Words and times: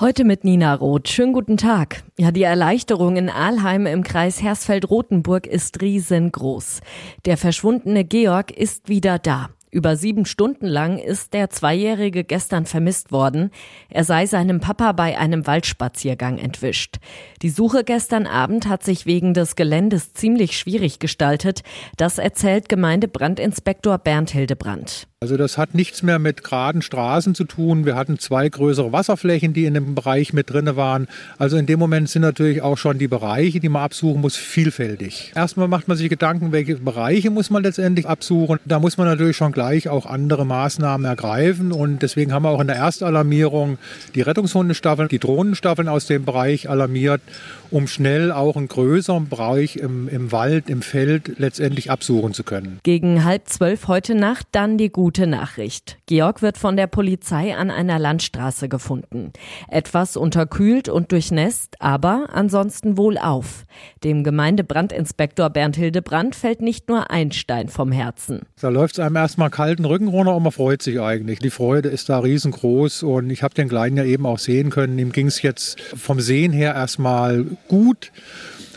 Heute 0.00 0.24
mit 0.24 0.42
Nina 0.42 0.74
Roth. 0.74 1.08
Schönen 1.08 1.32
guten 1.32 1.56
Tag. 1.56 2.02
Ja, 2.18 2.32
die 2.32 2.42
Erleichterung 2.42 3.14
in 3.14 3.30
Aalheim 3.30 3.86
im 3.86 4.02
Kreis 4.02 4.42
Hersfeld-Rotenburg 4.42 5.46
ist 5.46 5.80
riesengroß. 5.80 6.80
Der 7.26 7.36
verschwundene 7.36 8.04
Georg 8.04 8.50
ist 8.50 8.88
wieder 8.88 9.20
da. 9.20 9.50
Über 9.74 9.96
sieben 9.96 10.24
Stunden 10.24 10.66
lang 10.66 10.98
ist 10.98 11.34
der 11.34 11.50
Zweijährige 11.50 12.22
gestern 12.22 12.64
vermisst 12.64 13.10
worden. 13.10 13.50
Er 13.88 14.04
sei 14.04 14.24
seinem 14.24 14.60
Papa 14.60 14.92
bei 14.92 15.18
einem 15.18 15.48
Waldspaziergang 15.48 16.38
entwischt. 16.38 16.98
Die 17.42 17.50
Suche 17.50 17.82
gestern 17.82 18.28
Abend 18.28 18.68
hat 18.68 18.84
sich 18.84 19.04
wegen 19.04 19.34
des 19.34 19.56
Geländes 19.56 20.12
ziemlich 20.12 20.56
schwierig 20.56 21.00
gestaltet. 21.00 21.62
Das 21.96 22.18
erzählt 22.18 22.68
Gemeindebrandinspektor 22.68 23.98
Bernd 23.98 24.30
Hildebrand. 24.30 25.08
Also 25.24 25.38
das 25.38 25.56
hat 25.56 25.74
nichts 25.74 26.02
mehr 26.02 26.18
mit 26.18 26.44
geraden 26.44 26.82
Straßen 26.82 27.34
zu 27.34 27.44
tun. 27.44 27.86
Wir 27.86 27.96
hatten 27.96 28.18
zwei 28.18 28.46
größere 28.46 28.92
Wasserflächen, 28.92 29.54
die 29.54 29.64
in 29.64 29.72
dem 29.72 29.94
Bereich 29.94 30.34
mit 30.34 30.50
drinne 30.50 30.76
waren. 30.76 31.06
Also 31.38 31.56
in 31.56 31.64
dem 31.64 31.78
Moment 31.78 32.10
sind 32.10 32.20
natürlich 32.20 32.60
auch 32.60 32.76
schon 32.76 32.98
die 32.98 33.08
Bereiche, 33.08 33.58
die 33.58 33.70
man 33.70 33.84
absuchen 33.84 34.20
muss, 34.20 34.36
vielfältig. 34.36 35.32
Erstmal 35.34 35.66
macht 35.66 35.88
man 35.88 35.96
sich 35.96 36.10
Gedanken, 36.10 36.52
welche 36.52 36.76
Bereiche 36.76 37.30
muss 37.30 37.48
man 37.48 37.62
letztendlich 37.62 38.06
absuchen. 38.06 38.58
Da 38.66 38.78
muss 38.78 38.98
man 38.98 39.06
natürlich 39.06 39.34
schon 39.34 39.52
gleich 39.64 39.88
auch 39.88 40.04
andere 40.04 40.44
Maßnahmen 40.44 41.06
ergreifen. 41.06 41.72
Und 41.72 42.02
deswegen 42.02 42.34
haben 42.34 42.42
wir 42.42 42.50
auch 42.50 42.60
in 42.60 42.66
der 42.66 42.76
Erstalarmierung 42.76 43.78
die 44.14 44.20
Rettungshundestaffeln, 44.20 45.08
die 45.08 45.18
Drohnenstaffeln 45.18 45.88
aus 45.88 46.06
dem 46.06 46.26
Bereich 46.26 46.68
alarmiert, 46.68 47.22
um 47.70 47.88
schnell 47.88 48.30
auch 48.30 48.56
einen 48.56 48.68
größeren 48.68 49.30
Bereich 49.30 49.76
im, 49.76 50.06
im 50.08 50.32
Wald, 50.32 50.68
im 50.68 50.82
Feld 50.82 51.38
letztendlich 51.38 51.90
absuchen 51.90 52.34
zu 52.34 52.44
können. 52.44 52.78
Gegen 52.82 53.24
halb 53.24 53.48
zwölf 53.48 53.88
heute 53.88 54.14
Nacht 54.14 54.46
dann 54.52 54.76
die 54.76 54.90
gute 54.90 55.26
Nachricht. 55.26 55.96
Georg 56.06 56.42
wird 56.42 56.58
von 56.58 56.76
der 56.76 56.86
Polizei 56.86 57.56
an 57.56 57.70
einer 57.70 57.98
Landstraße 57.98 58.68
gefunden. 58.68 59.32
Etwas 59.68 60.18
unterkühlt 60.18 60.90
und 60.90 61.10
durchnässt, 61.10 61.80
aber 61.80 62.26
ansonsten 62.34 62.98
wohl 62.98 63.16
auf. 63.16 63.64
Dem 64.04 64.24
Gemeindebrandinspektor 64.24 65.48
Bernd 65.48 65.76
Hildebrand 65.76 66.36
fällt 66.36 66.60
nicht 66.60 66.90
nur 66.90 67.10
ein 67.10 67.32
Stein 67.32 67.68
vom 67.68 67.92
Herzen. 67.92 68.42
Da 68.60 68.68
läuft 68.68 68.98
es 68.98 69.00
einem 69.00 69.16
erstmal 69.16 69.53
kalten 69.54 69.84
Rücken 69.84 70.08
runter 70.08 70.34
und 70.34 70.42
man 70.42 70.52
freut 70.52 70.82
sich 70.82 71.00
eigentlich. 71.00 71.38
Die 71.38 71.50
Freude 71.50 71.88
ist 71.88 72.08
da 72.08 72.18
riesengroß 72.18 73.04
und 73.04 73.30
ich 73.30 73.42
habe 73.42 73.54
den 73.54 73.68
Kleinen 73.68 73.96
ja 73.96 74.04
eben 74.04 74.26
auch 74.26 74.40
sehen 74.40 74.68
können. 74.68 74.98
Ihm 74.98 75.12
ging 75.12 75.28
es 75.28 75.42
jetzt 75.42 75.80
vom 75.80 76.20
Sehen 76.20 76.52
her 76.52 76.74
erstmal 76.74 77.44
gut. 77.68 78.10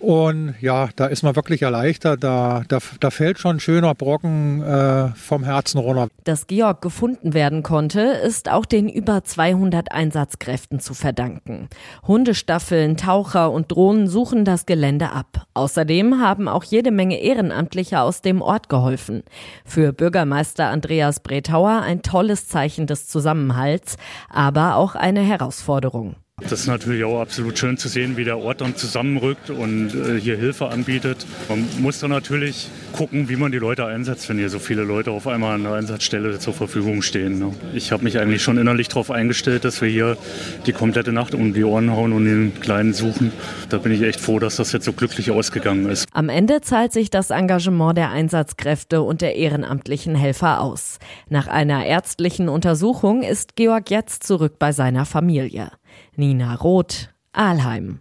Und 0.00 0.54
ja, 0.62 0.88
da 0.96 1.06
ist 1.06 1.22
man 1.22 1.36
wirklich 1.36 1.60
erleichtert. 1.60 2.24
Da, 2.24 2.62
da, 2.66 2.78
da 3.00 3.10
fällt 3.10 3.38
schon 3.38 3.56
ein 3.56 3.60
schöner 3.60 3.94
Brocken 3.94 4.62
äh, 4.62 5.08
vom 5.14 5.44
Herzen 5.44 5.78
runter. 5.78 6.08
Dass 6.24 6.46
Georg 6.46 6.80
gefunden 6.80 7.34
werden 7.34 7.62
konnte, 7.62 8.00
ist 8.00 8.50
auch 8.50 8.64
den 8.64 8.88
über 8.88 9.24
200 9.24 9.92
Einsatzkräften 9.92 10.80
zu 10.80 10.94
verdanken. 10.94 11.68
Hundestaffeln, 12.06 12.96
Taucher 12.96 13.52
und 13.52 13.70
Drohnen 13.70 14.08
suchen 14.08 14.46
das 14.46 14.64
Gelände 14.64 15.10
ab. 15.10 15.46
Außerdem 15.52 16.20
haben 16.20 16.48
auch 16.48 16.64
jede 16.64 16.90
Menge 16.90 17.20
Ehrenamtliche 17.20 18.00
aus 18.00 18.22
dem 18.22 18.40
Ort 18.40 18.70
geholfen. 18.70 19.22
Für 19.66 19.92
Bürgermeister 19.92 20.68
Andreas 20.68 21.20
Bretauer 21.20 21.82
ein 21.82 22.00
tolles 22.00 22.48
Zeichen 22.48 22.86
des 22.86 23.06
Zusammenhalts, 23.06 23.96
aber 24.30 24.76
auch 24.76 24.94
eine 24.94 25.20
Herausforderung. 25.20 26.16
Das 26.42 26.60
ist 26.60 26.66
natürlich 26.66 27.04
auch 27.04 27.20
absolut 27.20 27.58
schön 27.58 27.76
zu 27.76 27.88
sehen, 27.88 28.16
wie 28.16 28.24
der 28.24 28.38
Ort 28.38 28.60
dann 28.60 28.76
zusammenrückt 28.76 29.50
und 29.50 29.94
äh, 29.94 30.18
hier 30.20 30.36
Hilfe 30.36 30.68
anbietet. 30.68 31.26
Man 31.48 31.66
muss 31.80 32.00
dann 32.00 32.10
natürlich 32.10 32.68
gucken, 32.92 33.28
wie 33.28 33.36
man 33.36 33.52
die 33.52 33.58
Leute 33.58 33.86
einsetzt, 33.86 34.28
wenn 34.28 34.38
hier 34.38 34.48
so 34.48 34.58
viele 34.58 34.82
Leute 34.82 35.10
auf 35.10 35.26
einmal 35.26 35.54
an 35.54 35.62
der 35.62 35.72
Einsatzstelle 35.74 36.38
zur 36.38 36.54
Verfügung 36.54 37.02
stehen. 37.02 37.38
Ne? 37.38 37.54
Ich 37.74 37.92
habe 37.92 38.04
mich 38.04 38.18
eigentlich 38.18 38.42
schon 38.42 38.58
innerlich 38.58 38.88
darauf 38.88 39.10
eingestellt, 39.10 39.64
dass 39.64 39.80
wir 39.80 39.88
hier 39.88 40.16
die 40.66 40.72
komplette 40.72 41.12
Nacht 41.12 41.34
um 41.34 41.54
die 41.54 41.64
Ohren 41.64 41.90
hauen 41.90 42.12
und 42.12 42.24
den 42.24 42.60
Kleinen 42.60 42.92
suchen. 42.92 43.32
Da 43.68 43.78
bin 43.78 43.92
ich 43.92 44.02
echt 44.02 44.20
froh, 44.20 44.38
dass 44.38 44.56
das 44.56 44.72
jetzt 44.72 44.84
so 44.84 44.92
glücklich 44.92 45.30
ausgegangen 45.30 45.88
ist. 45.88 46.06
Am 46.12 46.28
Ende 46.28 46.60
zahlt 46.60 46.92
sich 46.92 47.10
das 47.10 47.30
Engagement 47.30 47.96
der 47.96 48.10
Einsatzkräfte 48.10 49.02
und 49.02 49.20
der 49.20 49.36
ehrenamtlichen 49.36 50.14
Helfer 50.14 50.60
aus. 50.60 50.98
Nach 51.28 51.46
einer 51.46 51.86
ärztlichen 51.86 52.48
Untersuchung 52.48 53.22
ist 53.22 53.56
Georg 53.56 53.90
jetzt 53.90 54.24
zurück 54.24 54.58
bei 54.58 54.72
seiner 54.72 55.06
Familie. 55.06 55.70
Nina 56.16 56.54
Roth, 56.56 57.10
Aalheim. 57.32 58.00